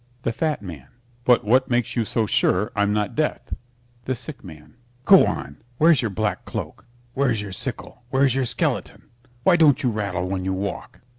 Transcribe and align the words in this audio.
THE 0.23 0.31
FAT 0.31 0.63
MAN 0.63 0.87
But 1.25 1.43
what 1.45 1.69
makes 1.69 1.95
you 1.95 2.05
so 2.05 2.25
sure 2.25 2.71
I'm 2.75 2.91
not 2.91 3.13
Death? 3.13 3.53
THE 4.05 4.15
SICK 4.15 4.43
MAN 4.43 4.77
Go 5.05 5.27
on! 5.27 5.57
Where's 5.77 6.01
your 6.01 6.09
black 6.09 6.43
cloak? 6.43 6.87
Where's 7.13 7.39
your 7.39 7.51
sickle? 7.53 8.01
Where's 8.09 8.33
your 8.33 8.45
skeleton? 8.45 9.11
Why 9.43 9.57
don't 9.57 9.83
you 9.83 9.91
rattle 9.91 10.27
when 10.27 10.43
you 10.43 10.53
walk? 10.53 11.01